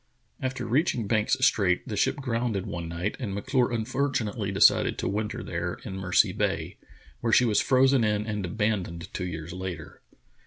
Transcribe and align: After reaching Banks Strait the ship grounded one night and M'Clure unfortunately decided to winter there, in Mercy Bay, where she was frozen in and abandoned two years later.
After 0.41 0.65
reaching 0.65 1.05
Banks 1.05 1.37
Strait 1.45 1.87
the 1.87 1.95
ship 1.95 2.15
grounded 2.15 2.65
one 2.65 2.87
night 2.89 3.15
and 3.19 3.35
M'Clure 3.35 3.71
unfortunately 3.71 4.51
decided 4.51 4.97
to 4.97 5.07
winter 5.07 5.43
there, 5.43 5.77
in 5.83 5.95
Mercy 5.95 6.33
Bay, 6.33 6.77
where 7.19 7.31
she 7.31 7.45
was 7.45 7.61
frozen 7.61 8.03
in 8.03 8.25
and 8.25 8.43
abandoned 8.43 9.13
two 9.13 9.27
years 9.27 9.53
later. 9.53 10.01